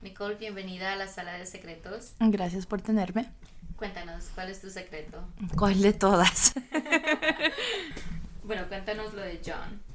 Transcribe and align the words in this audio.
Nicole, 0.00 0.34
bienvenida 0.34 0.92
a 0.92 0.96
la 0.96 1.06
sala 1.06 1.34
de 1.34 1.46
secretos. 1.46 2.14
Gracias 2.18 2.66
por 2.66 2.82
tenerme. 2.82 3.30
Cuéntanos, 3.76 4.30
¿cuál 4.34 4.50
es 4.50 4.60
tu 4.60 4.70
secreto? 4.70 5.22
¿Cuál 5.56 5.80
de 5.80 5.92
todas? 5.92 6.54
bueno, 8.42 8.66
cuéntanos 8.66 9.14
lo 9.14 9.22
de 9.22 9.40
John. 9.46 9.87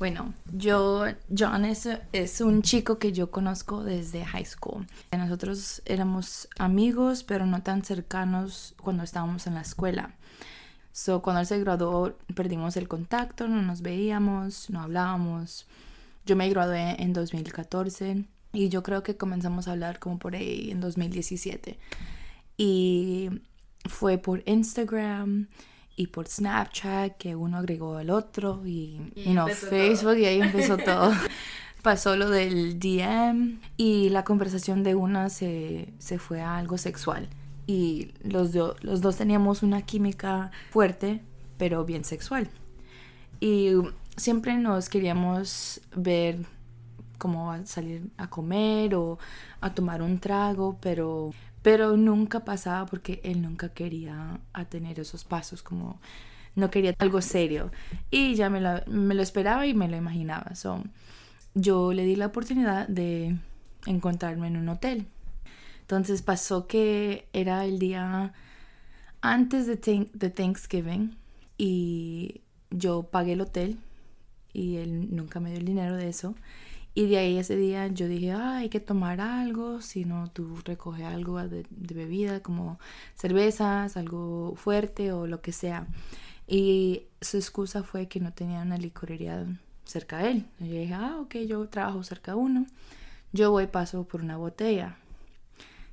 Bueno, 0.00 0.32
yo, 0.50 1.04
John 1.28 1.66
es, 1.66 2.40
un 2.40 2.62
chico 2.62 2.98
que 2.98 3.12
yo 3.12 3.30
conozco 3.30 3.84
desde 3.84 4.24
high 4.24 4.46
school. 4.46 4.86
Nosotros 5.12 5.82
éramos 5.84 6.48
amigos, 6.58 7.22
pero 7.22 7.44
no 7.44 7.62
tan 7.62 7.84
cercanos 7.84 8.74
cuando 8.82 9.02
estábamos 9.02 9.46
en 9.46 9.56
la 9.56 9.60
escuela. 9.60 10.14
So, 10.92 11.20
cuando 11.20 11.40
él 11.40 11.46
se 11.46 11.60
graduó, 11.60 12.16
perdimos 12.34 12.78
el 12.78 12.88
contacto, 12.88 13.46
no 13.46 13.60
nos 13.60 13.82
veíamos, 13.82 14.70
no 14.70 14.80
hablábamos. 14.80 15.66
Yo 16.24 16.34
me 16.34 16.48
gradué 16.48 16.96
en 17.02 17.12
2014 17.12 18.24
y 18.54 18.70
yo 18.70 18.82
creo 18.82 19.02
que 19.02 19.18
comenzamos 19.18 19.68
a 19.68 19.72
hablar 19.72 19.98
como 19.98 20.18
por 20.18 20.34
ahí 20.34 20.70
en 20.70 20.80
2017. 20.80 21.78
Y 22.56 23.28
fue 23.86 24.16
por 24.16 24.42
Instagram 24.46 25.48
y 26.00 26.06
por 26.06 26.26
Snapchat 26.26 27.18
que 27.18 27.36
uno 27.36 27.58
agregó 27.58 27.98
al 27.98 28.08
otro 28.08 28.62
y, 28.64 29.12
y 29.14 29.34
no, 29.34 29.46
Facebook 29.48 30.16
y 30.16 30.24
ahí 30.24 30.40
empezó 30.40 30.78
todo. 30.84 31.12
Pasó 31.82 32.16
lo 32.16 32.30
del 32.30 32.78
DM 32.78 33.60
y 33.76 34.08
la 34.08 34.24
conversación 34.24 34.82
de 34.82 34.94
una 34.94 35.28
se, 35.28 35.92
se 35.98 36.18
fue 36.18 36.40
a 36.40 36.56
algo 36.56 36.78
sexual. 36.78 37.28
Y 37.66 38.12
los, 38.24 38.54
los 38.54 39.02
dos 39.02 39.16
teníamos 39.16 39.62
una 39.62 39.82
química 39.82 40.52
fuerte, 40.70 41.20
pero 41.58 41.84
bien 41.84 42.04
sexual. 42.04 42.48
Y 43.38 43.72
siempre 44.16 44.56
nos 44.56 44.88
queríamos 44.88 45.82
ver 45.94 46.38
como 47.18 47.54
salir 47.66 48.10
a 48.16 48.30
comer 48.30 48.94
o 48.94 49.18
a 49.60 49.74
tomar 49.74 50.00
un 50.00 50.18
trago, 50.18 50.78
pero, 50.80 51.32
pero 51.62 51.96
nunca 51.96 52.44
pasaba 52.44 52.86
porque 52.86 53.20
él 53.24 53.42
nunca 53.42 53.70
quería 53.70 54.40
a 54.52 54.64
tener 54.66 55.00
esos 55.00 55.24
pasos, 55.24 55.62
como 55.62 56.00
no 56.54 56.70
quería 56.70 56.94
algo 56.98 57.20
serio. 57.22 57.70
Y 58.10 58.34
ya 58.34 58.50
me 58.50 58.60
lo, 58.60 58.80
me 58.86 59.14
lo 59.14 59.22
esperaba 59.22 59.66
y 59.66 59.74
me 59.74 59.88
lo 59.88 59.96
imaginaba. 59.96 60.54
So, 60.54 60.82
yo 61.54 61.92
le 61.92 62.04
di 62.04 62.16
la 62.16 62.26
oportunidad 62.26 62.88
de 62.88 63.36
encontrarme 63.86 64.48
en 64.48 64.56
un 64.56 64.68
hotel. 64.68 65.06
Entonces 65.82 66.22
pasó 66.22 66.66
que 66.66 67.28
era 67.32 67.64
el 67.64 67.78
día 67.78 68.32
antes 69.20 69.66
de, 69.66 70.08
de 70.12 70.30
Thanksgiving 70.30 71.16
y 71.58 72.42
yo 72.70 73.02
pagué 73.02 73.32
el 73.32 73.40
hotel 73.40 73.78
y 74.52 74.76
él 74.76 75.14
nunca 75.14 75.40
me 75.40 75.50
dio 75.50 75.58
el 75.58 75.64
dinero 75.64 75.96
de 75.96 76.08
eso. 76.08 76.34
Y 76.94 77.06
de 77.06 77.18
ahí 77.18 77.38
ese 77.38 77.56
día 77.56 77.86
yo 77.86 78.08
dije, 78.08 78.32
ah, 78.32 78.58
hay 78.58 78.68
que 78.68 78.80
tomar 78.80 79.20
algo, 79.20 79.80
si 79.80 80.04
no 80.04 80.28
tú 80.30 80.58
recoges 80.64 81.04
algo 81.04 81.38
de, 81.38 81.64
bebida 81.70 82.40
como 82.40 82.78
cervezas, 83.14 83.96
algo 83.96 84.54
fuerte 84.56 85.12
o 85.12 85.26
lo 85.26 85.40
que 85.40 85.52
sea. 85.52 85.86
Y 86.48 87.04
su 87.20 87.36
excusa 87.36 87.84
fue 87.84 88.08
que 88.08 88.18
no 88.18 88.32
tenía 88.32 88.62
una 88.62 88.76
licorería 88.76 89.46
cerca 89.84 90.18
de 90.18 90.30
él. 90.32 90.46
Y 90.58 90.68
yo 90.68 90.74
dije, 90.74 90.94
ah, 90.94 91.18
ok, 91.20 91.36
yo 91.46 91.68
trabajo 91.68 92.02
cerca 92.02 92.32
de 92.32 92.38
uno, 92.38 92.66
yo 93.32 93.52
voy 93.52 93.68
paso 93.68 94.04
por 94.04 94.22
una 94.22 94.36
botella. 94.36 94.96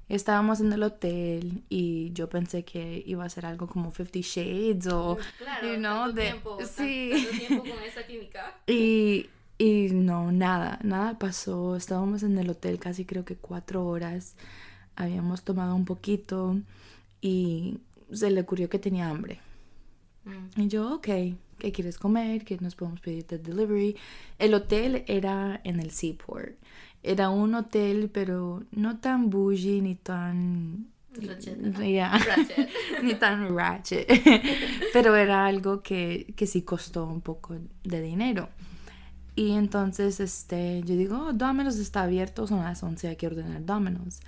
Estábamos 0.09 0.61
en 0.61 0.71
el 0.71 0.83
hotel 0.83 1.63
y 1.69 2.11
yo 2.13 2.29
pensé 2.29 2.63
que 2.63 3.03
iba 3.05 3.25
a 3.25 3.29
ser 3.29 3.45
algo 3.45 3.67
como 3.67 3.91
Fifty 3.91 4.21
Shades 4.21 4.87
o, 4.87 5.17
claro, 5.37 5.67
you 5.67 5.77
know, 5.77 6.11
de, 6.13 6.21
tiempo, 6.23 6.57
sí. 6.65 7.11
tiempo 7.45 7.63
con 7.63 7.83
esa 7.83 8.03
química. 8.07 8.55
Y 8.67 9.29
y 9.57 9.89
no, 9.91 10.31
nada, 10.31 10.79
nada 10.83 11.17
pasó. 11.17 11.75
Estábamos 11.75 12.23
en 12.23 12.37
el 12.37 12.49
hotel 12.49 12.79
casi 12.79 13.05
creo 13.05 13.25
que 13.25 13.35
cuatro 13.35 13.85
horas. 13.85 14.35
Habíamos 14.95 15.43
tomado 15.43 15.75
un 15.75 15.85
poquito 15.85 16.59
y 17.21 17.79
se 18.11 18.29
le 18.29 18.41
ocurrió 18.41 18.69
que 18.69 18.79
tenía 18.79 19.09
hambre. 19.09 19.39
Mm. 20.25 20.61
Y 20.61 20.67
yo, 20.67 20.95
ok, 20.95 21.07
¿qué 21.57 21.71
quieres 21.71 21.97
comer? 21.97 22.45
¿Qué 22.45 22.57
nos 22.59 22.75
podemos 22.75 22.99
pedir 22.99 23.25
de 23.25 23.39
delivery? 23.39 23.95
El 24.37 24.53
hotel 24.53 25.03
era 25.07 25.59
en 25.63 25.79
el 25.79 25.91
Seaport. 25.91 26.55
Era 27.03 27.29
un 27.29 27.55
hotel, 27.55 28.09
pero 28.11 28.63
no 28.71 28.99
tan 28.99 29.29
bougie 29.29 29.81
ni 29.81 29.95
tan 29.95 30.87
ni 33.03 33.15
tan 33.15 33.55
ratchet. 33.55 34.07
pero 34.93 35.15
era 35.15 35.47
algo 35.47 35.81
que, 35.81 36.33
que 36.35 36.45
sí 36.45 36.61
costó 36.61 37.05
un 37.05 37.21
poco 37.21 37.55
de 37.83 38.01
dinero. 38.01 38.49
Y 39.37 39.51
entonces 39.51 40.19
este, 40.19 40.81
yo 40.81 40.95
digo, 40.95 41.27
oh, 41.27 41.31
Domino's 41.31 41.77
está 41.77 42.01
abierto, 42.01 42.47
son 42.47 42.63
las 42.63 42.81
11, 42.81 43.09
hay 43.09 43.15
que 43.17 43.27
ordenar 43.27 43.63
Domino's. 43.63 44.19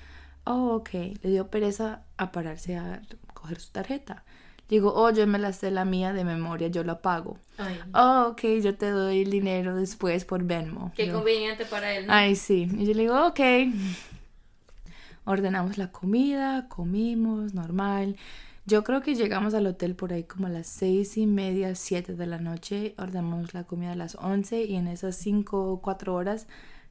Oh, 0.44 0.76
ok. 0.76 0.90
Le 0.94 1.32
dio 1.32 1.48
pereza 1.48 2.04
a 2.18 2.32
pararse 2.32 2.78
a 2.78 3.02
coger 3.34 3.60
su 3.60 3.72
tarjeta. 3.72 4.24
Digo, 4.70 4.94
oh, 4.94 5.10
yo 5.10 5.26
me 5.26 5.40
la 5.40 5.52
sé 5.52 5.72
la 5.72 5.84
mía 5.84 6.14
de 6.14 6.24
memoria, 6.24 6.68
yo 6.68 6.84
la 6.84 7.02
pago. 7.02 7.40
Oh, 7.96 8.28
ok, 8.30 8.62
yo 8.62 8.76
te 8.76 8.92
doy 8.92 9.24
el 9.24 9.32
dinero 9.32 9.76
después 9.76 10.26
por 10.26 10.44
Venmo. 10.44 10.92
Qué 10.96 11.12
conveniente 11.12 11.66
para 11.66 11.92
él. 11.92 12.06
Ay, 12.08 12.36
sí. 12.36 12.70
Y 12.78 12.86
yo 12.86 12.94
le 12.94 13.02
digo, 13.02 13.26
ok. 13.26 13.40
Ordenamos 15.26 15.80
la 15.80 15.92
comida, 15.92 16.68
comimos, 16.70 17.56
normal. 17.56 18.16
Yo 18.70 18.84
creo 18.84 19.02
que 19.02 19.16
llegamos 19.16 19.56
al 19.56 19.66
hotel 19.66 19.96
por 19.96 20.14
ahí 20.14 20.26
como 20.26 20.46
a 20.46 20.50
las 20.52 20.68
seis 20.68 21.18
y 21.18 21.26
media, 21.26 21.74
siete 21.74 22.14
de 22.14 22.28
la 22.28 22.38
noche. 22.38 22.94
Ordenamos 23.00 23.56
la 23.56 23.64
comida 23.64 23.94
a 23.94 23.96
las 23.96 24.14
once 24.14 24.64
y 24.64 24.76
en 24.76 24.88
esas 24.88 25.16
cinco 25.16 25.72
o 25.72 25.82
cuatro 25.82 26.14
horas 26.14 26.46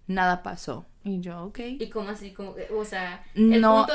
nada 0.08 0.42
pasó. 0.42 0.86
Y 1.04 1.20
yo, 1.20 1.44
ok. 1.44 1.60
¿Y 1.78 1.88
cómo 1.88 2.10
así? 2.10 2.34
o 2.36 2.84
sea, 2.84 3.22
el 3.36 3.62
punto 3.62 3.92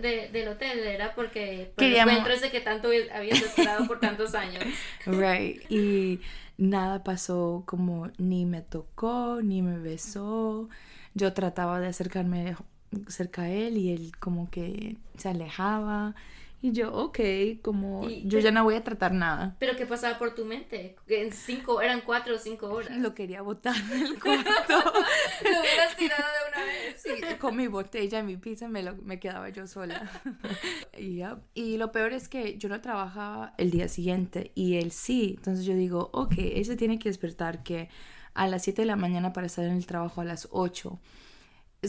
de, 0.00 0.28
del 0.32 0.48
hotel 0.48 0.78
era 0.78 1.12
porque 1.16 1.72
por 1.74 1.84
Queríamos... 1.84 2.40
de 2.40 2.50
que 2.52 2.60
tanto 2.60 2.88
habías 3.12 3.42
esperado 3.42 3.88
por 3.88 3.98
tantos 3.98 4.36
años. 4.36 4.62
Right. 5.04 5.68
Y 5.68 6.20
nada 6.56 7.02
pasó 7.02 7.64
como 7.66 8.12
ni 8.16 8.46
me 8.46 8.62
tocó, 8.62 9.40
ni 9.42 9.60
me 9.60 9.78
besó. 9.78 10.68
Yo 11.14 11.32
trataba 11.32 11.80
de 11.80 11.88
acercarme 11.88 12.54
cerca 13.08 13.42
a 13.42 13.50
él 13.50 13.76
y 13.76 13.92
él 13.92 14.12
como 14.20 14.48
que 14.50 14.98
se 15.16 15.30
alejaba. 15.30 16.14
Y 16.64 16.72
yo, 16.72 16.94
ok, 16.94 17.18
como 17.60 18.08
yo 18.08 18.38
ya 18.38 18.50
no 18.50 18.64
voy 18.64 18.76
a 18.76 18.82
tratar 18.82 19.12
nada. 19.12 19.54
Pero 19.58 19.76
¿qué 19.76 19.84
pasaba 19.84 20.16
por 20.16 20.34
tu 20.34 20.46
mente? 20.46 20.96
En 21.08 21.30
cinco, 21.30 21.82
eran 21.82 22.00
cuatro 22.00 22.36
o 22.36 22.38
cinco 22.38 22.70
horas. 22.70 22.96
Lo 22.96 23.14
quería 23.14 23.42
botar 23.42 23.76
del 23.84 24.18
cuarto. 24.18 24.50
lo 24.72 25.60
hubieras 25.60 25.94
tirado 25.98 26.22
de 26.22 26.48
una 26.48 26.64
vez. 26.64 27.02
Sí, 27.02 27.36
con 27.38 27.54
mi 27.54 27.66
botella 27.66 28.20
y 28.20 28.22
mi 28.22 28.38
pizza 28.38 28.66
me, 28.66 28.82
lo, 28.82 28.96
me 28.96 29.20
quedaba 29.20 29.50
yo 29.50 29.66
sola. 29.66 30.10
y, 30.98 31.20
y 31.52 31.76
lo 31.76 31.92
peor 31.92 32.14
es 32.14 32.30
que 32.30 32.56
yo 32.56 32.70
no 32.70 32.80
trabajaba 32.80 33.52
el 33.58 33.70
día 33.70 33.88
siguiente 33.88 34.50
y 34.54 34.76
él 34.78 34.90
sí. 34.90 35.34
Entonces 35.36 35.66
yo 35.66 35.74
digo, 35.74 36.08
ok, 36.14 36.32
él 36.38 36.64
se 36.64 36.76
tiene 36.76 36.98
que 36.98 37.10
despertar 37.10 37.62
que 37.62 37.90
a 38.32 38.48
las 38.48 38.62
7 38.62 38.80
de 38.80 38.86
la 38.86 38.96
mañana 38.96 39.34
para 39.34 39.48
estar 39.48 39.66
en 39.66 39.76
el 39.76 39.84
trabajo 39.84 40.22
a 40.22 40.24
las 40.24 40.48
8 40.50 40.98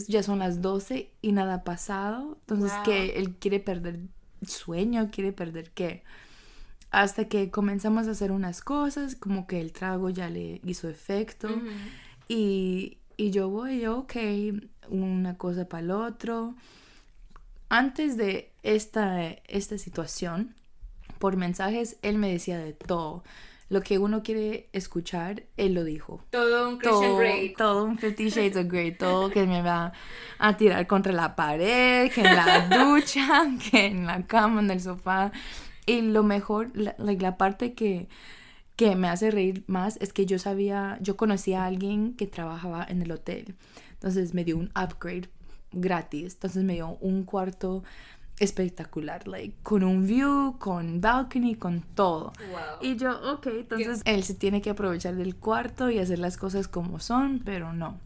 ya 0.04 0.22
son 0.22 0.40
las 0.40 0.60
12 0.60 1.10
y 1.22 1.32
nada 1.32 1.54
ha 1.54 1.64
pasado. 1.64 2.36
Entonces 2.40 2.72
que 2.84 3.18
él 3.18 3.36
quiere 3.36 3.60
perder 3.60 4.00
sueño, 4.46 5.10
quiere 5.10 5.32
perder 5.32 5.70
qué. 5.70 6.02
Hasta 6.90 7.28
que 7.28 7.50
comenzamos 7.50 8.08
a 8.08 8.12
hacer 8.12 8.32
unas 8.32 8.60
cosas, 8.60 9.16
como 9.16 9.46
que 9.46 9.60
el 9.60 9.72
trago 9.72 10.10
ya 10.10 10.30
le 10.30 10.60
hizo 10.64 10.88
efecto. 10.88 11.48
y, 12.28 12.98
y, 13.16 13.30
yo 13.30 13.48
voy, 13.48 13.80
yo, 13.80 13.98
ok, 13.98 14.16
una 14.88 15.36
cosa 15.36 15.68
para 15.68 15.82
el 15.82 15.90
otro. 15.90 16.54
Antes 17.68 18.16
de 18.16 18.52
esta, 18.62 19.30
esta 19.30 19.78
situación, 19.78 20.54
por 21.18 21.36
mensajes, 21.36 21.96
él 22.02 22.18
me 22.18 22.30
decía 22.30 22.58
de 22.58 22.72
todo 22.72 23.24
lo 23.68 23.80
que 23.82 23.98
uno 23.98 24.22
quiere 24.22 24.68
escuchar, 24.72 25.44
él 25.56 25.74
lo 25.74 25.84
dijo. 25.84 26.24
Todo 26.30 26.68
un 26.68 26.78
Christian 26.78 27.10
todo, 27.10 27.16
Grey. 27.18 27.54
Todo 27.54 27.84
un 27.84 27.98
Fifty 27.98 28.28
Shades 28.28 28.56
of 28.56 28.66
Grey. 28.66 28.92
Todo 28.92 29.30
que 29.30 29.44
me 29.44 29.62
va 29.62 29.92
a 30.38 30.56
tirar 30.56 30.86
contra 30.86 31.12
la 31.12 31.34
pared, 31.34 32.10
que 32.12 32.20
en 32.20 32.36
la 32.36 32.68
ducha, 32.84 33.44
que 33.70 33.86
en 33.86 34.06
la 34.06 34.24
cama, 34.26 34.60
en 34.60 34.70
el 34.70 34.80
sofá. 34.80 35.32
Y 35.84 36.02
lo 36.02 36.22
mejor, 36.22 36.70
la, 36.74 36.94
la 36.98 37.36
parte 37.36 37.74
que, 37.74 38.08
que 38.76 38.94
me 38.94 39.08
hace 39.08 39.30
reír 39.30 39.64
más 39.66 39.98
es 40.00 40.12
que 40.12 40.26
yo 40.26 40.38
sabía, 40.38 40.98
yo 41.00 41.16
conocía 41.16 41.64
a 41.64 41.66
alguien 41.66 42.14
que 42.14 42.26
trabajaba 42.26 42.86
en 42.88 43.02
el 43.02 43.10
hotel. 43.10 43.56
Entonces 43.94 44.32
me 44.32 44.44
dio 44.44 44.56
un 44.58 44.70
upgrade 44.80 45.28
gratis. 45.72 46.34
Entonces 46.34 46.64
me 46.64 46.74
dio 46.74 46.96
un 47.00 47.24
cuarto 47.24 47.82
espectacular, 48.38 49.26
like, 49.26 49.54
con 49.62 49.82
un 49.82 50.06
view, 50.06 50.58
con 50.58 51.00
balcony, 51.00 51.54
con 51.54 51.80
todo. 51.80 52.32
Y 52.80 52.96
yo, 52.96 53.18
ok, 53.32 53.46
entonces 53.46 54.02
él 54.04 54.22
se 54.24 54.34
tiene 54.34 54.60
que 54.60 54.70
aprovechar 54.70 55.14
del 55.14 55.36
cuarto 55.36 55.90
y 55.90 55.98
hacer 55.98 56.18
las 56.18 56.36
cosas 56.36 56.68
como 56.68 57.00
son, 57.00 57.40
pero 57.44 57.72
no. 57.72 57.98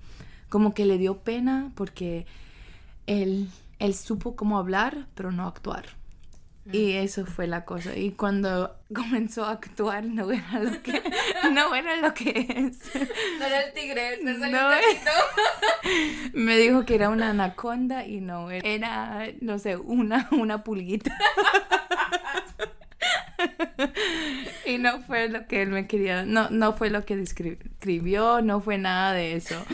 Como 0.49 0.75
que 0.75 0.87
le 0.87 0.99
dio 0.99 1.19
pena 1.19 1.73
porque 1.75 2.27
él, 3.07 3.49
él 3.79 3.95
supo 3.95 4.37
cómo 4.37 4.59
hablar, 4.59 5.07
pero 5.15 5.33
no 5.33 5.47
actuar. 5.47 6.00
Y 6.73 6.93
eso 6.93 7.27
fue 7.27 7.47
la 7.47 7.65
cosa. 7.65 7.97
Y 7.97 8.13
cuando 8.13 8.77
comenzó 8.95 9.45
a 9.45 9.53
actuar, 9.53 10.05
no 10.05 10.31
era 10.31 10.61
lo 10.61 10.83
que, 10.83 11.03
no 11.53 11.75
era 11.75 11.97
lo 11.97 12.15
que 12.15 12.47
es. 12.49 12.79
No 13.39 13.47
era 13.47 13.63
el 13.63 13.73
tigre, 13.73 14.19
no, 14.23 14.33
no 14.33 14.71
Me 16.33 16.57
dijo 16.59 16.85
que 16.85 16.95
era 16.95 17.09
una 17.09 17.31
anaconda 17.31 18.07
y 18.07 18.21
no, 18.21 18.51
era, 18.51 19.27
no 19.41 19.59
sé, 19.59 19.77
una, 19.77 20.29
una 20.33 20.63
pulguita. 20.65 21.17
y 24.67 24.79
no 24.79 25.01
fue 25.03 25.29
lo 25.29 25.47
que 25.47 25.63
él 25.63 25.71
me 25.71 25.87
quería, 25.87 26.25
no, 26.25 26.51
no 26.51 26.75
fue 26.75 26.91
lo 26.91 27.05
que 27.05 27.17
describió, 27.17 28.43
no 28.43 28.61
fue 28.61 28.79
nada 28.79 29.13
de 29.13 29.35
eso. 29.35 29.65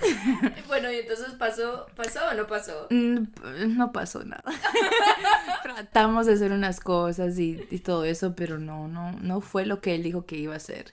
bueno, 0.68 0.90
y 0.90 0.96
entonces 0.96 1.32
pasó, 1.34 1.86
pasó 1.94 2.20
o 2.30 2.34
no 2.34 2.46
pasó? 2.46 2.86
Mm, 2.90 3.76
no 3.76 3.92
pasó 3.92 4.24
nada. 4.24 4.44
Tratamos 5.62 6.26
de 6.26 6.34
hacer 6.34 6.52
unas 6.52 6.80
cosas 6.80 7.38
y, 7.38 7.56
todo 7.84 8.04
eso, 8.04 8.34
pero 8.34 8.58
no, 8.58 8.88
no, 8.88 9.12
no 9.12 9.40
fue 9.40 9.66
lo 9.66 9.80
que 9.80 9.94
él 9.94 10.02
dijo 10.02 10.26
que 10.26 10.36
iba 10.36 10.54
a 10.54 10.58
hacer. 10.58 10.92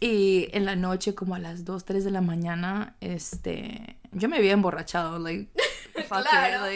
Y 0.00 0.48
en 0.52 0.64
la 0.64 0.76
noche, 0.76 1.14
como 1.14 1.34
a 1.34 1.38
las 1.38 1.64
2, 1.64 1.84
3 1.84 2.04
de 2.04 2.10
la 2.10 2.20
mañana, 2.20 2.94
este, 3.00 3.96
yo 4.12 4.28
me 4.28 4.36
había 4.36 4.52
emborrachado, 4.52 5.18
like, 5.18 5.50
claro. 6.08 6.66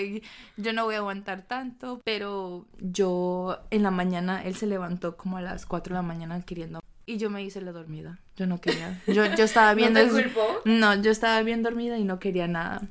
yo 0.56 0.72
no 0.72 0.84
voy 0.84 0.94
a 0.94 0.98
aguantar 0.98 1.42
tanto, 1.42 2.00
pero 2.04 2.66
yo 2.78 3.58
en 3.70 3.82
la 3.82 3.90
mañana, 3.90 4.42
él 4.44 4.56
se 4.56 4.66
levantó 4.66 5.16
como 5.16 5.36
a 5.36 5.42
las 5.42 5.66
4 5.66 5.94
de 5.94 5.98
la 5.98 6.02
mañana 6.02 6.40
queriendo 6.42 6.80
y 7.08 7.16
yo 7.16 7.30
me 7.30 7.42
hice 7.42 7.62
la 7.62 7.72
dormida. 7.72 8.18
Yo 8.36 8.46
no 8.46 8.60
quería. 8.60 9.00
Yo, 9.06 9.24
yo 9.34 9.44
estaba 9.44 9.72
viendo. 9.72 10.04
¿No 10.04 10.14
te 10.14 10.30
No, 10.66 10.94
yo 11.00 11.10
estaba 11.10 11.42
bien 11.42 11.62
dormida 11.62 11.96
y 11.96 12.04
no 12.04 12.18
quería 12.18 12.46
nada. 12.46 12.82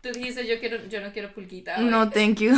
Tú 0.00 0.08
dijiste, 0.10 0.46
yo, 0.46 0.58
quiero, 0.58 0.88
yo 0.88 1.02
no 1.02 1.12
quiero 1.12 1.34
pulquita. 1.34 1.76
No, 1.76 2.08
thank 2.08 2.40
you. 2.40 2.52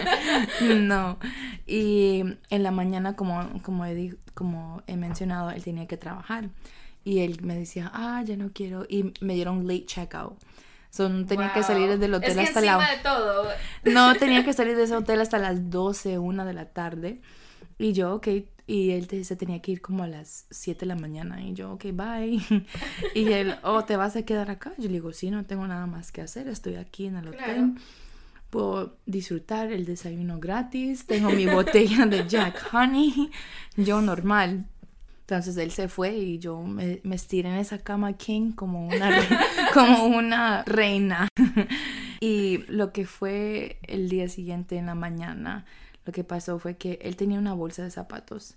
no. 0.60 1.18
Y 1.64 2.24
en 2.50 2.62
la 2.64 2.72
mañana, 2.72 3.14
como, 3.14 3.62
como, 3.62 3.86
he, 3.86 4.16
como 4.34 4.82
he 4.88 4.96
mencionado, 4.96 5.50
él 5.50 5.62
tenía 5.62 5.86
que 5.86 5.96
trabajar. 5.96 6.48
Y 7.04 7.20
él 7.20 7.38
me 7.42 7.54
decía, 7.54 7.92
ah, 7.94 8.20
ya 8.24 8.36
no 8.36 8.50
quiero. 8.52 8.84
Y 8.88 9.14
me 9.20 9.34
dieron 9.34 9.68
late 9.68 9.86
checkout. 9.86 10.36
So, 10.90 11.08
no 11.08 11.24
tenía 11.24 11.52
que 11.52 11.62
salir 11.62 11.98
del 11.98 12.14
hotel 12.14 12.38
hasta 12.40 12.60
la... 12.60 12.78
de 12.78 13.02
todo. 13.02 13.48
No, 13.84 14.14
tenía 14.16 14.44
que 14.44 14.52
salir 14.54 14.76
de 14.76 14.82
ese 14.82 14.96
hotel 14.96 15.20
hasta 15.20 15.38
las 15.38 15.70
12, 15.70 16.18
1 16.18 16.44
de 16.44 16.52
la 16.52 16.64
tarde. 16.64 17.20
Y 17.78 17.92
yo, 17.92 18.14
ok, 18.14 18.28
y 18.66 18.90
él 18.90 19.24
se 19.24 19.36
tenía 19.36 19.60
que 19.60 19.72
ir 19.72 19.80
como 19.80 20.02
a 20.02 20.08
las 20.08 20.46
7 20.50 20.80
de 20.80 20.86
la 20.86 20.96
mañana. 20.96 21.40
Y 21.42 21.54
yo, 21.54 21.72
ok, 21.72 21.84
bye. 21.92 22.40
y 23.14 23.32
él, 23.32 23.54
oh, 23.62 23.84
¿te 23.84 23.96
vas 23.96 24.16
a 24.16 24.22
quedar 24.22 24.50
acá? 24.50 24.72
Yo 24.76 24.88
le 24.88 24.94
digo, 24.94 25.12
sí, 25.12 25.30
no 25.30 25.44
tengo 25.44 25.66
nada 25.66 25.86
más 25.86 26.10
que 26.10 26.22
hacer. 26.22 26.48
Estoy 26.48 26.74
aquí 26.74 27.06
en 27.06 27.16
el 27.16 27.28
hotel. 27.28 27.74
Puedo 28.50 28.96
disfrutar 29.06 29.70
el 29.70 29.84
desayuno 29.84 30.40
gratis. 30.40 31.06
Tengo 31.06 31.30
mi 31.30 31.46
botella 31.52 32.06
de 32.06 32.26
Jack 32.26 32.68
Honey. 32.72 33.30
Yo 33.76 34.00
normal. 34.00 34.66
Entonces 35.20 35.56
él 35.56 35.70
se 35.70 35.88
fue 35.88 36.16
y 36.16 36.38
yo 36.38 36.62
me, 36.62 37.00
me 37.02 37.16
estiré 37.16 37.48
en 37.48 37.56
esa 37.56 37.78
cama 37.78 38.12
king 38.14 38.52
como 38.52 38.86
una, 38.86 39.10
como 39.74 40.06
una 40.06 40.62
reina. 40.64 41.28
y 42.20 42.58
lo 42.68 42.92
que 42.92 43.06
fue 43.06 43.78
el 43.82 44.08
día 44.08 44.28
siguiente 44.28 44.76
en 44.76 44.86
la 44.86 44.94
mañana 44.94 45.66
lo 46.06 46.12
que 46.12 46.24
pasó 46.24 46.58
fue 46.58 46.76
que 46.76 46.98
él 47.02 47.16
tenía 47.16 47.38
una 47.38 47.52
bolsa 47.52 47.82
de 47.82 47.90
zapatos 47.90 48.54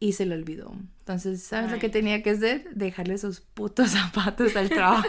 y 0.00 0.14
se 0.14 0.24
lo 0.24 0.34
olvidó. 0.34 0.72
Entonces, 1.00 1.42
¿sabes 1.42 1.70
lo 1.70 1.78
que 1.78 1.90
tenía 1.90 2.22
que 2.22 2.30
hacer? 2.30 2.74
Dejarle 2.74 3.14
esos 3.14 3.40
putos 3.40 3.90
zapatos 3.90 4.56
al 4.56 4.70
trabajo. 4.70 5.06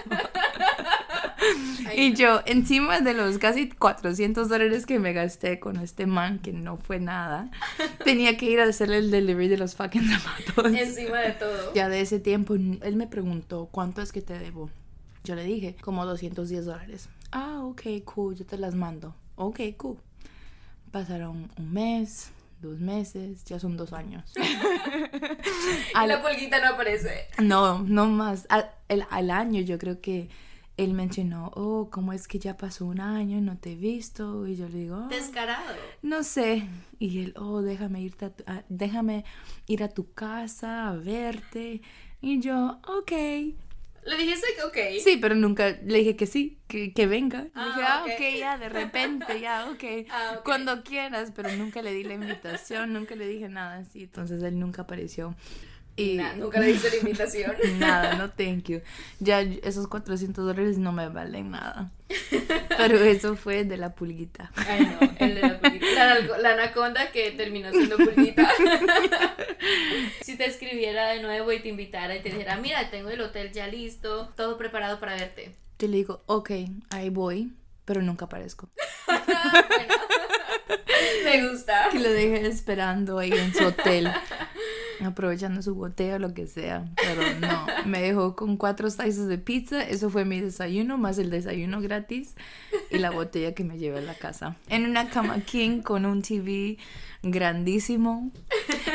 y 1.95 2.13
yo, 2.13 2.41
encima 2.45 3.00
de 3.00 3.13
los 3.13 3.38
casi 3.38 3.69
400 3.69 4.50
dólares 4.50 4.85
que 4.85 5.00
me 5.00 5.13
gasté 5.13 5.62
con 5.62 5.77
este 5.77 6.07
man, 6.07 6.39
que 6.39 6.51
no 6.51 6.75
fue 6.75 7.00
nada, 7.00 7.50
tenía 8.03 8.35
que 8.35 8.47
ir 8.47 8.59
a 8.59 8.65
hacerle 8.65 8.97
el 8.97 9.12
delivery 9.12 9.47
de 9.47 9.57
los 9.57 9.75
fucking 9.75 10.09
zapatos. 10.09 10.73
Encima 10.73 11.21
de 11.21 11.31
todo. 11.31 11.73
Ya 11.73 11.88
de 11.88 12.01
ese 12.01 12.19
tiempo, 12.19 12.56
él 12.56 12.95
me 12.97 13.07
preguntó, 13.07 13.69
¿cuánto 13.71 14.01
es 14.01 14.12
que 14.12 14.21
te 14.21 14.38
debo? 14.38 14.69
Yo 15.23 15.35
le 15.35 15.45
dije, 15.45 15.77
como 15.81 16.06
210 16.06 16.65
dólares. 16.65 17.07
Ah, 17.31 17.62
ok, 17.63 17.81
cool, 18.03 18.35
yo 18.35 18.45
te 18.45 18.57
las 18.57 18.75
mando. 18.75 19.15
Ok, 19.38 19.62
cool. 19.77 19.97
Pasaron 20.91 21.49
un 21.57 21.73
mes, 21.73 22.31
dos 22.61 22.79
meses, 22.79 23.43
ya 23.45 23.59
son 23.59 23.77
dos 23.77 23.93
años. 23.93 24.31
la 26.05 26.21
pulguita 26.21 26.59
no 26.59 26.75
aparece. 26.75 27.27
No, 27.39 27.79
no 27.79 28.07
más. 28.07 28.47
Al, 28.49 29.31
año 29.31 29.61
yo 29.61 29.77
creo 29.77 30.01
que 30.01 30.29
él 30.77 30.93
mencionó, 30.93 31.51
oh, 31.55 31.89
¿cómo 31.91 32.13
es 32.13 32.27
que 32.27 32.39
ya 32.39 32.57
pasó 32.57 32.85
un 32.85 32.99
año 32.99 33.38
y 33.38 33.41
no 33.41 33.57
te 33.57 33.71
he 33.73 33.75
visto? 33.75 34.47
Y 34.47 34.55
yo 34.55 34.67
le 34.67 34.77
digo, 34.79 35.05
oh, 35.05 35.07
descarado. 35.07 35.75
No 36.01 36.23
sé. 36.23 36.67
Y 36.99 37.23
él, 37.23 37.33
oh, 37.37 37.61
déjame, 37.61 38.01
irte 38.01 38.31
déjame 38.69 39.25
ir 39.67 39.83
a 39.83 39.89
tu 39.89 40.13
casa 40.13 40.89
a 40.89 40.95
verte. 40.95 41.81
Y 42.21 42.39
yo, 42.41 42.79
ok. 42.87 43.11
Le 44.03 44.18
dijiste 44.18 44.48
que 44.56 44.63
ok. 44.63 45.03
Sí, 45.03 45.18
pero 45.21 45.36
nunca 45.36 45.77
le 45.83 46.00
dije 46.00 46.15
que 46.15 46.25
sí, 46.25 46.59
que, 46.68 46.94
que 46.94 47.07
venga. 47.07 47.42
Le 47.42 47.63
dije, 47.65 47.81
ah, 47.83 48.03
ah 48.03 48.06
ok, 48.06 48.39
ya, 48.39 48.57
de 48.57 48.69
repente, 48.69 49.39
ya, 49.39 49.69
okay. 49.69 50.07
ah, 50.12 50.36
ok. 50.38 50.44
Cuando 50.44 50.83
quieras, 50.83 51.31
pero 51.36 51.51
nunca 51.51 51.81
le 51.81 51.94
di 51.94 52.03
la 52.03 52.15
invitación, 52.15 52.94
nunca 52.94 53.15
le 53.15 53.27
dije 53.27 53.48
nada 53.50 53.77
así. 53.77 54.03
Entonces 54.03 54.42
él 54.42 54.59
nunca 54.59 54.83
apareció. 54.83 55.36
Y 55.95 56.19
nunca 56.38 56.59
le 56.59 56.71
hice 56.71 56.89
la 56.89 56.97
invitación. 56.97 57.55
nada, 57.77 58.15
no 58.15 58.29
thank 58.31 58.65
you. 58.65 58.81
Ya 59.19 59.41
esos 59.41 59.88
400 59.88 60.45
dólares 60.45 60.77
no 60.77 60.91
me 60.91 61.09
valen 61.09 61.51
nada. 61.51 61.91
Pero 62.77 62.97
eso 62.97 63.35
fue 63.35 63.63
de 63.63 63.77
la 63.77 63.93
pulguita. 63.93 64.51
Ay, 64.55 64.81
no, 64.81 64.99
el 65.19 65.35
de 65.35 65.41
la 65.41 65.59
pulguita. 65.59 66.19
La, 66.39 66.51
anaconda 66.51 67.11
que 67.11 67.31
terminó 67.31 67.71
siendo 67.71 67.97
pulguita. 67.97 68.49
si 70.21 70.38
te 70.38 70.45
escribiera 70.45 71.09
de 71.09 71.21
nuevo 71.21 71.51
y 71.51 71.59
te 71.59 71.69
invitara 71.69 72.15
y 72.15 72.21
te 72.21 72.29
dijera, 72.29 72.57
mira, 72.57 72.89
tengo 72.89 73.09
el 73.09 73.21
hotel 73.21 73.51
ya 73.51 73.67
listo, 73.67 74.33
todo 74.35 74.57
preparado 74.57 74.99
para 74.99 75.15
verte. 75.15 75.55
Te 75.77 75.87
le 75.87 75.97
digo, 75.97 76.23
ok, 76.25 76.51
ahí 76.89 77.09
voy, 77.09 77.53
pero 77.85 78.01
nunca 78.01 78.25
aparezco. 78.25 78.69
me 81.23 81.49
gusta. 81.49 81.89
Que 81.91 81.99
lo 81.99 82.09
deje 82.09 82.47
esperando 82.47 83.19
ahí 83.19 83.31
en 83.31 83.53
su 83.53 83.65
hotel 83.65 84.11
aprovechando 85.06 85.62
su 85.62 85.75
botella 85.75 86.15
o 86.15 86.19
lo 86.19 86.33
que 86.33 86.48
sea, 86.48 86.86
pero 86.95 87.21
no, 87.39 87.65
me 87.86 88.01
dejó 88.01 88.36
con 88.36 88.57
cuatro 88.57 88.89
slices 88.89 89.27
de 89.27 89.38
pizza, 89.38 89.81
eso 89.83 90.09
fue 90.09 90.25
mi 90.25 90.39
desayuno, 90.39 90.98
más 90.98 91.18
el 91.18 91.30
desayuno 91.30 91.81
gratis 91.81 92.36
y 92.89 92.98
la 92.98 93.12
botella 93.12 93.53
que 93.53 93.63
me 93.63 93.77
llevé 93.77 94.00
a 94.00 94.01
la 94.01 94.15
casa. 94.15 94.56
En 94.69 94.86
una 94.86 95.09
cama 95.09 95.40
king 95.42 95.81
con 95.81 96.06
un 96.06 96.21
TV 96.21 96.78
grandísimo. 97.23 98.31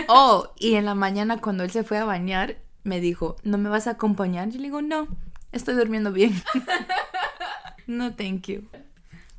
Oh, 0.09 0.53
y 0.59 0.75
en 0.75 0.85
la 0.85 0.95
mañana 0.95 1.41
cuando 1.41 1.65
él 1.65 1.71
se 1.71 1.85
fue 1.85 1.99
a 1.99 2.05
bañar, 2.05 2.57
me 2.85 3.01
dijo, 3.01 3.37
¿no 3.43 3.59
me 3.59 3.69
vas 3.69 3.87
a 3.87 3.93
acompañar? 3.93 4.49
Yo 4.51 4.59
le 4.59 4.65
digo, 4.65 4.83
no, 4.83 5.09
estoy 5.53 5.75
durmiendo 5.75 6.13
bien. 6.13 6.35
no, 7.87 8.15
thank 8.15 8.47
you. 8.47 8.63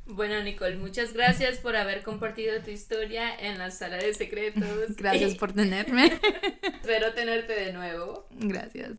Bueno, 0.08 0.42
Nicole, 0.42 0.78
muchas 0.78 1.14
gracias 1.14 1.58
por 1.58 1.76
haber 1.76 2.02
compartido 2.02 2.62
tu 2.62 2.72
historia 2.72 3.36
en 3.40 3.58
la 3.58 3.72
sala 3.72 3.98
de 3.98 4.14
secretos. 4.14 4.96
Gracias 4.98 5.36
por 5.36 5.52
tenerme. 5.52 6.20
Espero 6.64 7.14
tenerte 7.14 7.54
de 7.54 7.74
nuevo. 7.74 8.28
Gracias. 8.32 8.92